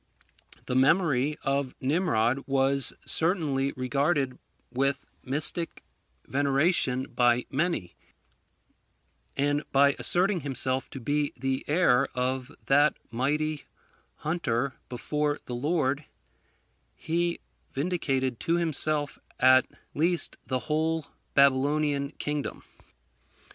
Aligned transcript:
The 0.65 0.73
memory 0.73 1.37
of 1.43 1.75
Nimrod 1.79 2.47
was 2.47 2.91
certainly 3.05 3.71
regarded 3.73 4.39
with 4.71 5.05
mystic 5.23 5.83
veneration 6.25 7.03
by 7.03 7.45
many; 7.51 7.93
and 9.37 9.61
by 9.71 9.95
asserting 9.99 10.39
himself 10.39 10.89
to 10.89 10.99
be 10.99 11.33
the 11.37 11.63
heir 11.67 12.05
of 12.15 12.51
that 12.65 12.97
mighty 13.11 13.65
hunter 14.15 14.73
before 14.89 15.37
the 15.45 15.53
Lord, 15.53 16.05
he 16.95 17.39
vindicated 17.71 18.39
to 18.39 18.55
himself 18.55 19.19
at 19.39 19.67
least 19.93 20.35
the 20.47 20.61
whole 20.61 21.05
Babylonian 21.35 22.09
kingdom. 22.13 22.63